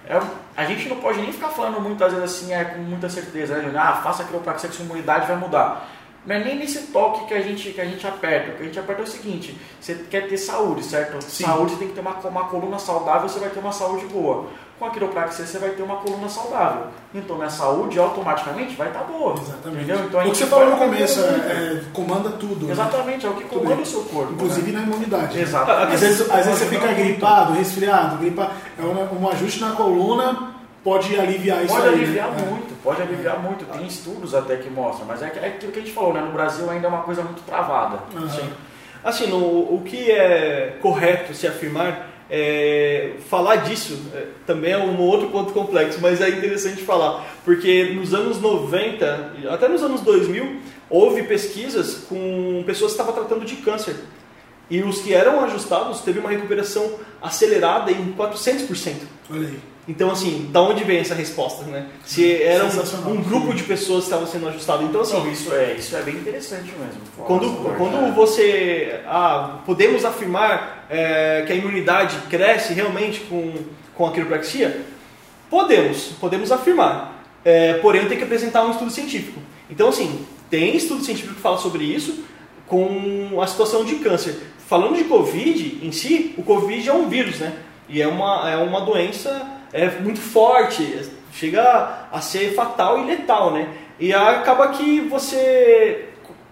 [0.08, 0.22] é-
[0.58, 3.72] a gente não pode nem ficar falando muitas vezes assim, é, com muita certeza, né?
[3.78, 5.88] Ah, faça a quiropraxia que sua imunidade vai mudar.
[6.26, 8.52] Não é nem nesse toque que a gente, que a gente aperta.
[8.52, 11.22] O que a gente aperta é o seguinte: você quer ter saúde, certo?
[11.22, 11.46] Sim.
[11.46, 14.48] Saúde você tem que ter uma, uma coluna saudável, você vai ter uma saúde boa.
[14.80, 16.88] Com a quiropraxia você vai ter uma coluna saudável.
[17.14, 19.36] Então minha saúde automaticamente vai estar boa.
[19.40, 19.84] Exatamente.
[19.84, 20.06] Entendeu?
[20.06, 22.66] Então, a o que você falou no começo, é, é, comanda tudo.
[22.66, 22.74] né?
[22.74, 24.34] Exatamente, é o que comanda o seu corpo.
[24.34, 24.80] Inclusive né?
[24.80, 25.40] na imunidade.
[25.40, 25.94] Exatamente.
[25.94, 30.55] Às vezes, às vezes você fica gripado, resfriado, gripa, é um, um ajuste na coluna
[30.86, 32.46] pode aliviar isso Pode aí, aliviar né?
[32.48, 33.66] muito, pode aliviar muito.
[33.66, 36.22] Tem estudos até que mostram, mas é, é aquilo que a gente falou, né?
[36.22, 38.00] No Brasil ainda é uma coisa muito travada.
[38.14, 38.18] É.
[38.18, 38.30] Aham.
[38.30, 38.50] Sim.
[39.04, 45.00] Assim, no, o que é correto se afirmar, é, falar disso é, também é um
[45.00, 50.60] outro ponto complexo, mas é interessante falar, porque nos anos 90, até nos anos 2000,
[50.88, 53.96] houve pesquisas com pessoas que estavam tratando de câncer.
[54.70, 58.94] E os que eram ajustados teve uma recuperação acelerada em 400%.
[59.32, 59.75] Olha aí.
[59.88, 61.86] Então, assim, da onde vem essa resposta, né?
[62.04, 64.86] Se era um, um grupo de pessoas que estavam sendo ajustados.
[64.86, 67.02] Então, assim, Então, isso é, isso é bem interessante mesmo.
[67.16, 68.12] quando, Nossa, quando cara.
[68.12, 69.00] você.
[69.06, 73.54] Ah, podemos afirmar é, que a imunidade cresce realmente com,
[73.94, 74.82] com a quiropraxia?
[75.50, 77.24] Podemos, podemos afirmar.
[77.44, 79.40] É, porém, tem que apresentar um estudo científico.
[79.70, 82.24] Então, assim, tem estudo científico que fala sobre isso
[82.66, 84.36] com a situação de câncer.
[84.68, 87.54] Falando de Covid em si, o Covid é um vírus, né?
[87.88, 91.02] E é uma, é uma doença é, muito forte,
[91.34, 93.68] chega a ser fatal e letal, né?
[94.00, 96.06] E acaba que você.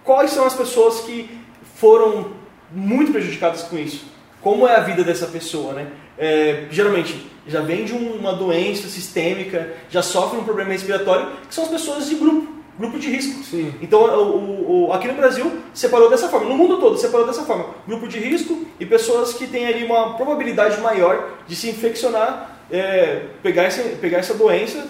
[0.04, 1.30] Quais são as pessoas que
[1.76, 2.32] foram
[2.70, 4.06] muito prejudicadas com isso?
[4.42, 5.88] Como é a vida dessa pessoa, né?
[6.18, 11.56] É, geralmente já vem de um- uma doença sistêmica, já sofre um problema respiratório, que
[11.56, 13.42] são as pessoas de grupo, grupo de risco.
[13.44, 13.74] Sim.
[13.82, 16.48] Então, o- o- aqui no Brasil, separou dessa forma.
[16.50, 17.68] No mundo todo, separou dessa forma.
[17.88, 23.28] Grupo de risco e pessoas que têm ali uma probabilidade maior de se infeccionar, é,
[23.42, 24.86] pegar, essa, pegar essa doença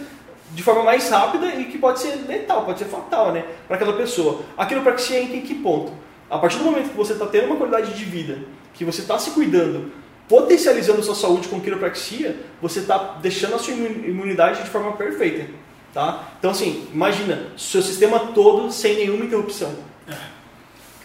[0.51, 3.43] de forma mais rápida e que pode ser letal, pode ser fatal, né?
[3.67, 4.41] Para aquela pessoa.
[4.57, 5.91] A quiropraxia entra em que ponto?
[6.29, 8.39] A partir do momento que você está tendo uma qualidade de vida,
[8.73, 9.91] que você está se cuidando,
[10.29, 15.47] potencializando sua saúde com quiropraxia, você está deixando a sua imu- imunidade de forma perfeita.
[15.93, 16.29] Tá?
[16.39, 19.71] Então, assim, imagina, seu sistema todo sem nenhuma interrupção.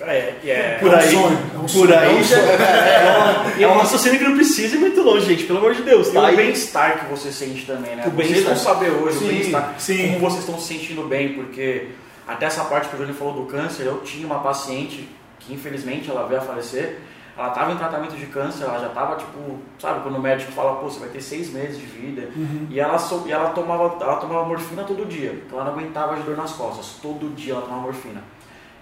[0.01, 3.63] É, é, Por um aí, sonho, é um por aí é já sonho.
[3.63, 6.09] é, um raciocínio que não precisa ir muito longe, gente, pelo amor de Deus.
[6.09, 6.23] E Tá?
[6.23, 8.05] o E- bem-estar que você sente também, né?
[8.07, 10.07] O Vocês vão saber hoje Sim, o bem-estar, sim.
[10.13, 11.89] como vocês estão se sentindo bem, porque
[12.29, 15.09] até essa parte que o Johnny falou do câncer, eu tinha uma paciente
[15.41, 16.99] que infelizmente ela veio a falecer,
[17.37, 20.77] ela estava em tratamento de câncer, ela já estava tipo, sabe, quando o médico fala,
[20.77, 22.29] pô, você vai ter seis meses de vida,
[22.71, 26.15] e, ela, so- e ela, tomava, ela tomava morfina todo dia, porque ela não aguentava
[26.17, 28.23] de dor nas costas, todo dia ela tomava morfina.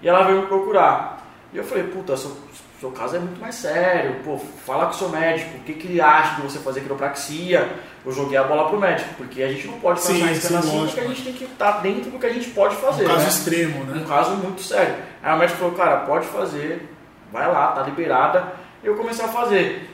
[0.02, 1.24] E ela veio me procurar.
[1.52, 2.36] E eu falei, puta, seu,
[2.80, 5.86] seu caso é muito mais sério, pô, fala com o seu médico, o que, que
[5.86, 7.70] ele acha de você fazer quiropraxia?
[8.04, 10.56] Eu joguei a bola pro médico, porque a gente não pode Sim, fazer sim, isso
[10.56, 10.86] assim, lógico.
[10.86, 13.04] porque a gente tem que estar dentro do que a gente pode fazer.
[13.04, 13.28] Um caso né?
[13.28, 14.02] extremo, né?
[14.02, 14.94] Um caso muito sério.
[15.22, 16.88] Aí o médico falou, cara, pode fazer,
[17.32, 18.52] vai lá, tá liberada.
[18.84, 19.90] Eu comecei a fazer.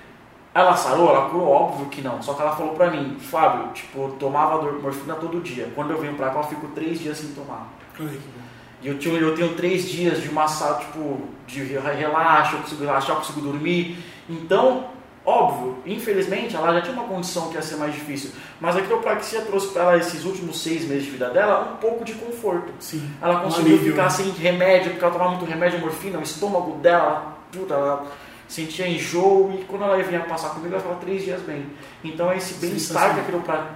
[0.54, 2.20] Ela sarou, ela curou, óbvio que não.
[2.20, 5.70] Só que ela falou pra mim, Fábio, tipo, eu tomava dor- morfina todo dia.
[5.74, 7.68] Quando eu venho pra cá, eu fico três dias sem tomar.
[7.98, 8.42] Aí que bom.
[8.82, 12.84] E eu, tinha, eu tenho três dias de massagem, tipo, de re- relaxo, eu consigo
[12.84, 13.96] relaxar, eu consigo dormir.
[14.28, 14.86] Então,
[15.24, 18.30] óbvio, infelizmente, ela já tinha uma condição que ia ser mais difícil.
[18.60, 22.04] Mas a quiropraxia trouxe pra ela, esses últimos seis meses de vida dela, um pouco
[22.04, 22.72] de conforto.
[22.80, 23.08] Sim.
[23.20, 24.10] Ela Um conseguiu alívio, ficar né?
[24.10, 28.06] sem remédio, porque ela tomava muito remédio, morfina, o estômago dela, puta, ela
[28.48, 31.64] sentia enjoo e quando ela vinha passar comigo, ela ficava três dias bem.
[32.04, 33.14] Então esse bem-estar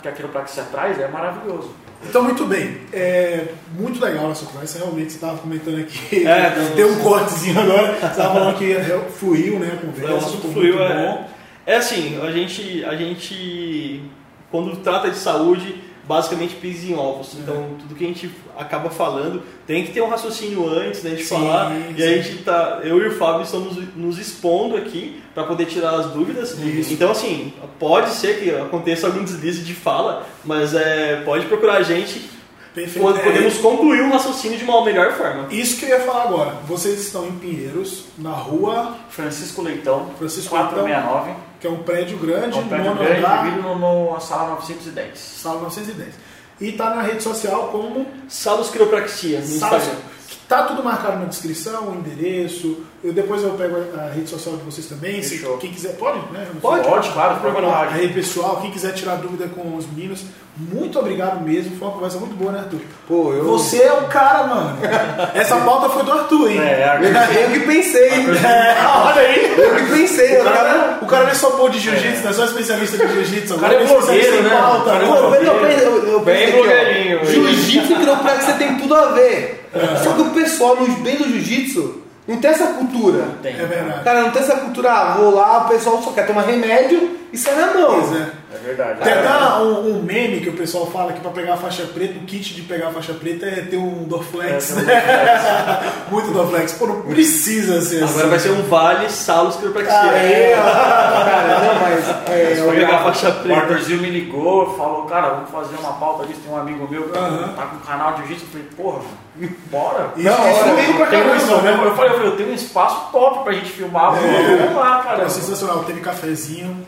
[0.03, 1.71] que a quiropraxia traz é maravilhoso.
[2.05, 2.79] Então, muito bem.
[2.93, 4.79] É muito legal essa conversa.
[4.79, 6.27] Realmente, você estava comentando aqui.
[6.27, 7.99] É, tem um cortezinho agora.
[7.99, 9.73] Você estava falando que é, fluiu, né?
[9.75, 10.13] A conversa.
[10.13, 11.07] O assunto fluiu, muito é.
[11.07, 11.29] bom.
[11.67, 14.03] É assim, a gente, a gente,
[14.51, 15.75] quando trata de saúde,
[16.07, 17.35] basicamente pisa em ovos.
[17.35, 17.41] É.
[17.41, 21.25] Então, tudo que a gente acaba falando tem que ter um raciocínio antes da gente
[21.25, 21.73] Sim, falar.
[21.97, 22.23] E a sim.
[22.23, 26.59] gente tá, eu e o Fábio estamos nos expondo aqui para poder tirar as dúvidas.
[26.59, 26.93] Isso.
[26.93, 31.83] Então, assim, pode ser que aconteça algum deslize de fala, mas é, pode procurar a
[31.83, 32.37] gente.
[32.75, 33.09] Perfeito.
[33.09, 35.47] É, Podemos concluir um raciocínio de uma melhor forma.
[35.51, 36.51] Isso que eu ia falar agora.
[36.67, 41.33] Vocês estão em Pinheiros, na rua Francisco Leitão, Francisco 469,
[41.67, 44.51] que é um prédio grande, é um prédio nono grande, andar, dividido no, no sala
[44.51, 45.19] 910.
[45.19, 46.15] sala 910.
[46.61, 49.85] E tá na rede social como Salos Quiropraxia no Salos.
[49.85, 50.16] Instagram.
[50.49, 52.79] Tá tudo marcado na descrição, o endereço.
[53.03, 55.21] Eu depois eu pego a a rede social de vocês também.
[55.23, 56.47] Se quem quiser, pode, né?
[56.63, 57.95] Pode, Pode, claro, fica à A vontade.
[58.01, 60.23] rede pessoal, quem quiser tirar dúvida com os meninos,
[60.57, 61.77] muito obrigado mesmo.
[61.77, 62.79] Foi uma conversa muito boa, né, Arthur?
[63.09, 63.45] Pô, eu.
[63.45, 64.79] Você é o cara, mano.
[65.35, 66.61] Essa pauta foi do Arthur, hein?
[66.61, 67.01] É, a-
[67.43, 68.09] Eu que pensei.
[68.47, 69.55] É, olha aí.
[69.59, 70.33] Eu que pensei.
[70.33, 73.05] O eu cara, o cara não é só bom de jiu-jitsu, não é só especialista
[73.05, 73.55] de jiu-jitsu.
[73.55, 74.51] O cara é blogueiro, em né?
[74.51, 75.07] pauta, O cara é né?
[75.09, 77.25] Pô, eu, eu, eu, eu Bem pensei aqui, ó, blogueirinho.
[77.27, 79.66] Jiu-jitsu e quiropraxia tem tudo a ver.
[80.03, 83.25] Só que o pessoal, nos bem do jiu-jitsu, não tem essa cultura.
[83.43, 83.53] Tem.
[83.55, 84.05] É verdade.
[84.05, 87.39] Cara, não tem essa cultura ah, vou lá, o pessoal só quer tomar remédio e
[87.39, 88.01] sai na mão.
[88.01, 88.31] Pois é.
[88.55, 89.01] É verdade.
[89.01, 92.15] Tem até um, um meme que o pessoal fala que pra pegar a faixa preta,
[92.19, 94.71] o kit de pegar a faixa preta é ter um Dorflex.
[94.71, 95.93] É, um né?
[96.11, 96.73] Muito Dorflex.
[96.73, 98.15] Pô, não precisa ser assim.
[98.15, 100.11] Agora vai ser um vale Salos Quiropraxia.
[100.11, 100.63] Aê, ó.
[100.63, 102.17] Cara, não, mas.
[102.37, 103.61] É, pegar a faixa O preta.
[103.61, 106.41] Arthurzinho me ligou, falou, cara, vamos fazer uma pauta disso.
[106.45, 107.53] Tem um amigo meu que Aham.
[107.57, 108.45] tá com um canal de jiu-jitsu.
[108.47, 109.01] Eu falei, porra,
[109.71, 110.13] bora.
[110.17, 111.81] Isso, Não, isso olha, veio pra Tem caramba, espaço, né?
[111.85, 114.17] eu falei, eu falei, eu tenho um espaço top pra gente filmar.
[114.17, 114.57] É.
[114.57, 115.25] Vamos lá, cara.
[115.25, 116.87] Pô, sensacional, teve cafezinho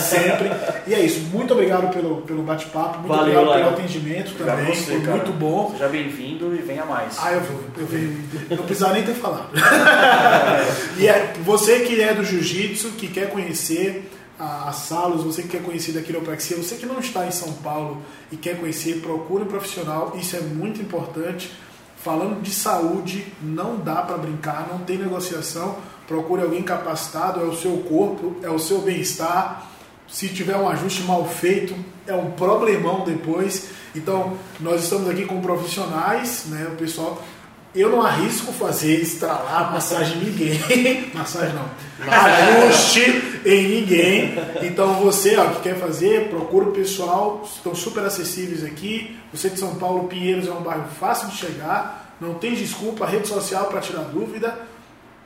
[0.00, 0.50] sempre.
[0.86, 4.74] E é isso, muito obrigado pelo, pelo bate-papo, muito Valeu, obrigado pelo atendimento Obrigado também,
[4.74, 5.16] você, foi cara.
[5.16, 5.70] muito bom.
[5.72, 7.16] Seja bem-vindo e venha mais.
[7.20, 8.24] Ah, eu vou, eu venho.
[8.50, 9.48] Não precisava nem ter falado.
[10.98, 15.48] e é, você que é do jiu-jitsu, que quer conhecer a, a Salos, você que
[15.48, 19.44] quer conhecer da quiropraxia, você que não está em São Paulo e quer conhecer, procure
[19.44, 21.52] um profissional, isso é muito importante.
[22.04, 25.78] Falando de saúde, não dá para brincar, não tem negociação.
[26.06, 29.70] Procure alguém capacitado, é o seu corpo, é o seu bem-estar.
[30.06, 31.74] Se tiver um ajuste mal feito,
[32.06, 33.70] é um problemão depois.
[33.96, 36.68] Então, nós estamos aqui com profissionais, né?
[36.70, 37.24] O pessoal.
[37.74, 41.10] Eu não arrisco fazer estralar massagem em ninguém.
[41.14, 41.70] massagem não.
[42.06, 44.34] Ajuste em ninguém.
[44.62, 47.42] Então você ó, que quer fazer, procura o pessoal.
[47.44, 49.16] Estão super acessíveis aqui.
[49.32, 52.16] Você de São Paulo, Pinheiros é um bairro fácil de chegar.
[52.20, 54.56] Não tem desculpa, rede social para tirar dúvida.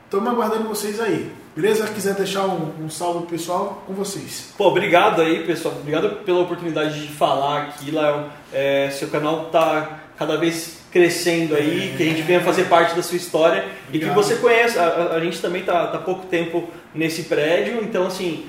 [0.05, 1.31] Estamos aguardando vocês aí.
[1.55, 1.87] Beleza?
[1.87, 4.53] Quiser deixar um, um salve pessoal, com vocês.
[4.57, 5.75] Pô, obrigado aí, pessoal.
[5.79, 8.25] Obrigado pela oportunidade de falar aqui, Léo.
[8.51, 13.03] É, seu canal tá cada vez crescendo aí, que a gente venha fazer parte da
[13.03, 14.15] sua história e que Obrigado.
[14.15, 14.81] você conheça.
[14.81, 18.45] A, a- gente também tá, tá há pouco tempo nesse prédio, então assim,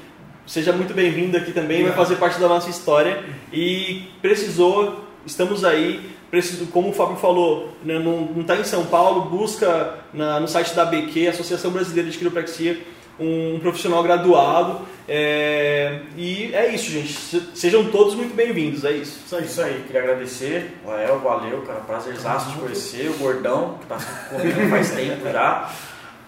[0.46, 1.96] seja muito bem-vindo aqui também, vai Obrigado.
[1.96, 3.22] fazer parte da nossa história
[3.52, 6.00] e precisou, estamos aí.
[6.30, 10.72] Preciso, como o Fábio falou, né, não está em São Paulo, busca na- no site
[10.74, 12.78] da ABQ, Associação Brasileira de Quiropraxia,
[13.20, 14.80] um profissional graduado.
[15.08, 17.12] é, e é isso, gente.
[17.12, 19.20] Se- Sejam todos muito bem-vindos, é isso.
[19.26, 19.44] Isso aí.
[19.44, 20.78] Isso aí, queria agradecer.
[20.86, 21.80] Lael, valeu, cara.
[21.80, 23.08] Prazerzaço de conhecer.
[23.10, 23.96] O Gordão, que tá
[24.30, 25.68] comigo faz tempo já.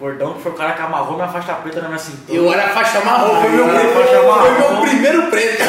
[0.00, 2.36] O Gordão, que foi o cara que amarrou minha faixa preta na minha cintura.
[2.36, 4.40] Eu era faixa marrom, foi meu, primeiro- faixa marrom.
[4.40, 5.62] foi meu primeiro preto.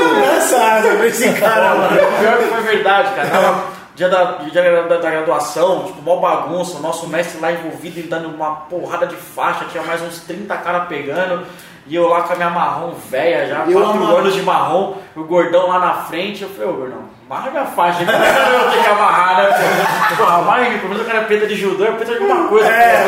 [0.00, 1.96] Engraçado ver esse cara, mano.
[2.20, 3.71] Pior que foi verdade, cara.
[3.94, 8.08] Dia da, dia da, da graduação, tipo, mó bagunça, o nosso mestre lá envolvido, ele
[8.08, 11.46] dando uma porrada de faixa, tinha mais uns 30 caras pegando.
[11.86, 14.16] E eu lá com a minha marrom velha já, amarro.
[14.16, 18.04] anos de marrom, o gordão lá na frente, eu falei, ô gordão, amarra minha faixa,
[18.04, 19.48] não eu tenho que amarrar, né?
[20.16, 22.68] Pô, amarra pelo menos o cara é preta de judô, é preta de alguma coisa.
[22.68, 23.06] É,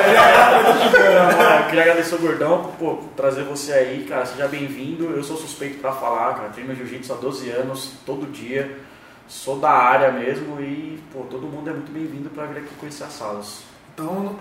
[1.60, 5.12] eu queria agradecer o gordão por trazer você aí, cara, seja bem-vindo.
[5.16, 8.76] Eu sou suspeito pra falar, cara, treino jiu-jitsu há 12 anos, todo dia.
[9.34, 13.02] Sou da área mesmo e, pô, todo mundo é muito bem-vindo pra vir aqui conhecer
[13.02, 13.58] as salas.
[13.92, 14.36] Então,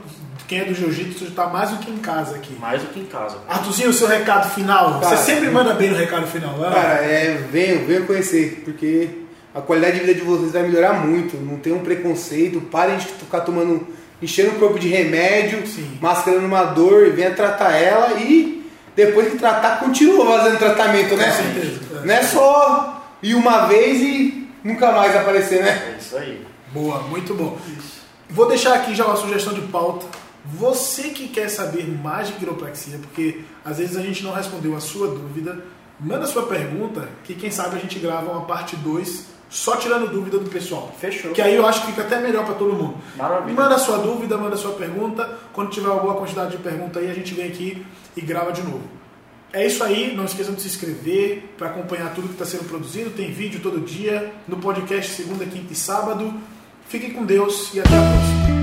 [0.47, 2.55] quem é do jiu-jitsu está mais do que em casa aqui.
[2.59, 3.37] Mais do que em casa.
[3.49, 4.99] Artuzinho, o seu recado final.
[5.01, 6.69] Cara, Você sempre manda bem no recado final, né?
[6.71, 9.09] Cara, é, venham, venham conhecer, porque
[9.53, 11.37] a qualidade de vida de vocês vai melhorar muito.
[11.37, 13.87] Não tem um preconceito, parem de ficar tomando,
[14.21, 15.97] enchendo o corpo de remédio, Sim.
[15.99, 18.63] mascarando uma dor, venha tratar ela e
[18.95, 21.25] depois de tratar, continua fazendo tratamento, né?
[21.25, 22.05] Com certeza.
[22.05, 25.93] Não é só ir uma vez e nunca mais aparecer, né?
[25.93, 26.45] É isso aí.
[26.71, 27.57] Boa, muito bom.
[28.29, 30.05] Vou deixar aqui já uma sugestão de pauta.
[30.45, 34.79] Você que quer saber mais de quiropraxia, porque às vezes a gente não respondeu a
[34.79, 35.63] sua dúvida,
[35.99, 40.39] manda sua pergunta, que quem sabe a gente grava uma parte 2 só tirando dúvida
[40.39, 40.91] do pessoal.
[40.99, 41.31] Fechou.
[41.31, 42.95] Que aí eu acho que fica até melhor para todo mundo.
[43.15, 43.55] Maravilha.
[43.55, 45.29] Manda sua dúvida, manda sua pergunta.
[45.53, 47.85] Quando tiver uma boa quantidade de pergunta aí, a gente vem aqui
[48.17, 48.81] e grava de novo.
[49.53, 53.11] É isso aí, não esqueçam de se inscrever para acompanhar tudo que está sendo produzido.
[53.11, 56.33] Tem vídeo todo dia no podcast segunda, quinta e sábado.
[56.87, 58.62] Fiquem com Deus e até a próxima.